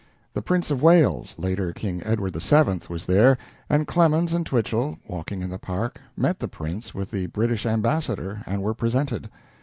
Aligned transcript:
The 0.33 0.41
Prince 0.41 0.71
of 0.71 0.81
Wales 0.81 1.35
(later 1.37 1.71
King 1.73 2.01
Edward 2.03 2.35
VII.) 2.35 2.79
was 2.89 3.05
there, 3.05 3.37
and 3.69 3.85
Clemens 3.85 4.33
and 4.33 4.43
Twichell, 4.43 4.97
walking 5.07 5.43
in 5.43 5.51
the 5.51 5.59
park, 5.59 6.01
met 6.17 6.39
the 6.39 6.47
Prince 6.47 6.95
with 6.95 7.11
the 7.11 7.27
British 7.27 7.67
ambassador, 7.67 8.41
and 8.47 8.63
were 8.63 8.73
presented. 8.73 9.29